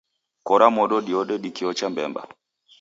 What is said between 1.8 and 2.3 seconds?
mbemba